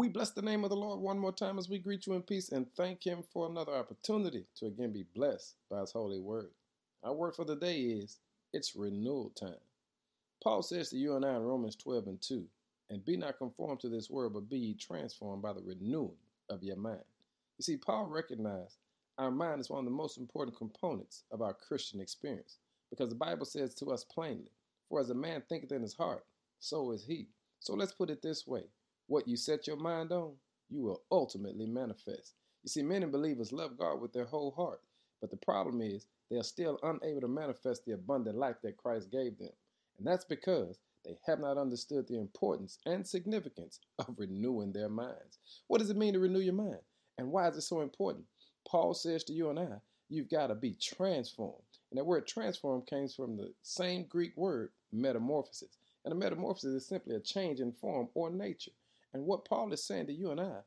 We 0.00 0.08
bless 0.08 0.30
the 0.30 0.40
name 0.40 0.64
of 0.64 0.70
the 0.70 0.76
Lord 0.76 0.98
one 0.98 1.18
more 1.18 1.30
time 1.30 1.58
as 1.58 1.68
we 1.68 1.78
greet 1.78 2.06
you 2.06 2.14
in 2.14 2.22
peace 2.22 2.52
and 2.52 2.66
thank 2.74 3.04
Him 3.04 3.22
for 3.22 3.46
another 3.46 3.74
opportunity 3.74 4.46
to 4.56 4.64
again 4.64 4.94
be 4.94 5.04
blessed 5.14 5.56
by 5.70 5.80
His 5.80 5.92
holy 5.92 6.18
word. 6.18 6.52
Our 7.04 7.12
word 7.12 7.36
for 7.36 7.44
the 7.44 7.54
day 7.54 7.80
is 7.82 8.16
it's 8.54 8.74
renewal 8.74 9.30
time. 9.38 9.60
Paul 10.42 10.62
says 10.62 10.88
to 10.88 10.96
you 10.96 11.16
and 11.16 11.24
I 11.26 11.36
in 11.36 11.42
Romans 11.42 11.76
12 11.76 12.06
and 12.06 12.22
2, 12.22 12.46
and 12.88 13.04
be 13.04 13.18
not 13.18 13.36
conformed 13.36 13.80
to 13.80 13.90
this 13.90 14.08
world, 14.08 14.32
but 14.32 14.48
be 14.48 14.58
ye 14.58 14.72
transformed 14.72 15.42
by 15.42 15.52
the 15.52 15.60
renewing 15.60 16.16
of 16.48 16.62
your 16.62 16.76
mind. 16.76 17.04
You 17.58 17.62
see, 17.62 17.76
Paul 17.76 18.06
recognized 18.06 18.78
our 19.18 19.30
mind 19.30 19.60
is 19.60 19.68
one 19.68 19.80
of 19.80 19.84
the 19.84 19.90
most 19.90 20.16
important 20.16 20.56
components 20.56 21.24
of 21.30 21.42
our 21.42 21.52
Christian 21.52 22.00
experience 22.00 22.56
because 22.88 23.10
the 23.10 23.16
Bible 23.16 23.44
says 23.44 23.74
to 23.74 23.90
us 23.90 24.04
plainly, 24.04 24.50
For 24.88 24.98
as 24.98 25.10
a 25.10 25.14
man 25.14 25.42
thinketh 25.46 25.72
in 25.72 25.82
his 25.82 25.92
heart, 25.92 26.24
so 26.58 26.90
is 26.92 27.04
he. 27.04 27.26
So 27.58 27.74
let's 27.74 27.92
put 27.92 28.08
it 28.08 28.22
this 28.22 28.46
way 28.46 28.64
what 29.10 29.26
you 29.26 29.36
set 29.36 29.66
your 29.66 29.76
mind 29.76 30.12
on, 30.12 30.32
you 30.68 30.82
will 30.82 31.02
ultimately 31.10 31.66
manifest. 31.66 32.34
You 32.62 32.68
see, 32.68 32.82
many 32.82 33.06
believers 33.06 33.52
love 33.52 33.76
God 33.76 34.00
with 34.00 34.12
their 34.12 34.24
whole 34.24 34.52
heart, 34.52 34.80
but 35.20 35.30
the 35.30 35.36
problem 35.36 35.80
is 35.80 36.06
they 36.30 36.36
are 36.36 36.44
still 36.44 36.78
unable 36.84 37.20
to 37.22 37.26
manifest 37.26 37.84
the 37.84 37.92
abundant 37.92 38.38
life 38.38 38.54
that 38.62 38.76
Christ 38.76 39.10
gave 39.10 39.36
them. 39.36 39.50
And 39.98 40.06
that's 40.06 40.24
because 40.24 40.78
they 41.04 41.18
have 41.26 41.40
not 41.40 41.58
understood 41.58 42.06
the 42.06 42.20
importance 42.20 42.78
and 42.86 43.04
significance 43.04 43.80
of 43.98 44.14
renewing 44.16 44.72
their 44.72 44.88
minds. 44.88 45.38
What 45.66 45.78
does 45.78 45.90
it 45.90 45.96
mean 45.96 46.12
to 46.12 46.20
renew 46.20 46.38
your 46.38 46.54
mind? 46.54 46.78
And 47.18 47.32
why 47.32 47.48
is 47.48 47.56
it 47.56 47.62
so 47.62 47.80
important? 47.80 48.26
Paul 48.64 48.94
says 48.94 49.24
to 49.24 49.32
you 49.32 49.50
and 49.50 49.58
I, 49.58 49.80
you've 50.08 50.30
got 50.30 50.46
to 50.48 50.54
be 50.54 50.76
transformed. 50.80 51.64
And 51.90 51.98
that 51.98 52.06
word 52.06 52.28
transform 52.28 52.82
comes 52.82 53.12
from 53.12 53.36
the 53.36 53.52
same 53.62 54.04
Greek 54.08 54.36
word, 54.36 54.70
metamorphosis. 54.92 55.78
And 56.04 56.12
a 56.12 56.16
metamorphosis 56.16 56.82
is 56.82 56.86
simply 56.86 57.16
a 57.16 57.20
change 57.20 57.58
in 57.58 57.72
form 57.72 58.08
or 58.14 58.30
nature. 58.30 58.70
And 59.12 59.24
what 59.24 59.44
Paul 59.44 59.72
is 59.72 59.84
saying 59.84 60.06
to 60.06 60.12
you 60.12 60.30
and 60.30 60.40
I, 60.40 60.60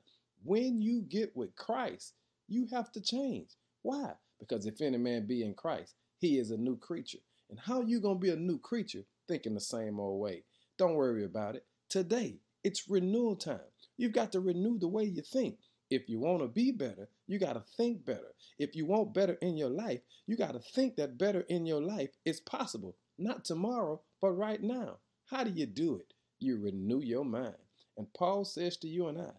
when 0.44 0.82
you 0.82 1.02
get 1.02 1.36
with 1.36 1.56
Christ, 1.56 2.14
you 2.48 2.68
have 2.74 2.92
to 2.94 3.02
change. 3.02 3.52
Why? 3.82 4.14
Because 4.40 4.66
if 4.66 4.82
any 4.82 4.98
man 4.98 5.26
be 5.26 5.44
in 5.44 5.54
Christ, 5.54 5.96
he 6.20 6.38
is 6.38 6.52
a 6.52 6.58
new 6.58 6.78
creature. 6.78 7.20
And 7.50 7.60
how 7.60 7.82
you 7.82 8.00
going 8.00 8.18
to 8.18 8.22
be 8.22 8.32
a 8.32 8.36
new 8.36 8.58
creature 8.58 9.04
thinking 9.28 9.54
the 9.54 9.62
same 9.62 10.00
old 10.00 10.20
way? 10.20 10.44
Don't 10.78 10.96
worry 10.96 11.24
about 11.24 11.56
it. 11.56 11.66
Today, 11.88 12.38
it's 12.64 12.90
renewal 12.90 13.36
time. 13.36 13.60
You've 13.98 14.14
got 14.14 14.32
to 14.32 14.40
renew 14.40 14.80
the 14.80 14.88
way 14.88 15.04
you 15.04 15.22
think. 15.22 15.58
If 15.90 16.10
you 16.10 16.20
want 16.20 16.42
to 16.42 16.48
be 16.48 16.72
better, 16.72 17.10
you 17.28 17.38
got 17.38 17.54
to 17.54 17.64
think 17.78 18.06
better. 18.06 18.34
If 18.58 18.76
you 18.76 18.86
want 18.86 19.14
better 19.14 19.38
in 19.42 19.58
your 19.58 19.70
life, 19.70 20.00
you 20.26 20.36
got 20.36 20.54
to 20.54 20.60
think 20.60 20.96
that 20.96 21.18
better 21.18 21.42
in 21.42 21.66
your 21.66 21.82
life 21.82 22.10
is 22.26 22.40
possible. 22.40 22.96
Not 23.18 23.46
tomorrow, 23.46 24.02
but 24.20 24.32
right 24.32 24.62
now. 24.62 24.98
How 25.26 25.44
do 25.44 25.52
you 25.52 25.66
do 25.68 25.98
it? 25.98 26.14
You 26.40 26.58
renew 26.58 27.00
your 27.00 27.26
mind. 27.26 27.56
And 27.98 28.08
Paul 28.14 28.46
says 28.46 28.78
to 28.78 28.88
you 28.88 29.08
and 29.08 29.20
I, 29.22 29.32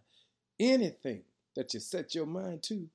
anything 0.59 1.23
that 1.55 1.73
you 1.73 1.79
set 1.79 2.15
your 2.15 2.25
mind 2.25 2.63
to, 2.63 2.87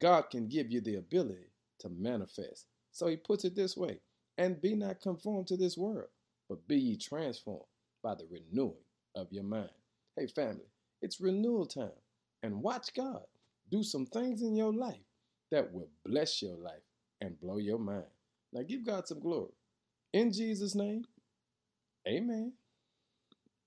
God 0.00 0.30
can 0.30 0.48
give 0.48 0.70
you 0.70 0.80
the 0.80 0.96
ability 0.96 1.50
to 1.80 1.88
manifest. 1.88 2.66
So 2.92 3.06
he 3.06 3.16
puts 3.16 3.44
it 3.44 3.54
this 3.54 3.76
way 3.76 4.00
and 4.38 4.60
be 4.60 4.74
not 4.74 5.00
conformed 5.00 5.46
to 5.48 5.56
this 5.56 5.76
world, 5.76 6.08
but 6.48 6.66
be 6.68 6.76
ye 6.76 6.96
transformed 6.96 7.64
by 8.02 8.14
the 8.14 8.26
renewing 8.30 8.74
of 9.14 9.28
your 9.32 9.44
mind. 9.44 9.70
Hey, 10.16 10.26
family, 10.26 10.66
it's 11.02 11.20
renewal 11.20 11.66
time. 11.66 11.90
And 12.42 12.62
watch 12.62 12.92
God 12.94 13.22
do 13.70 13.82
some 13.82 14.06
things 14.06 14.42
in 14.42 14.54
your 14.54 14.72
life 14.72 14.96
that 15.50 15.72
will 15.72 15.88
bless 16.04 16.42
your 16.42 16.56
life 16.56 16.82
and 17.20 17.40
blow 17.40 17.58
your 17.58 17.78
mind. 17.78 18.04
Now 18.52 18.62
give 18.62 18.84
God 18.84 19.08
some 19.08 19.20
glory. 19.20 19.52
In 20.12 20.32
Jesus' 20.32 20.74
name, 20.74 21.04
amen. 22.06 22.52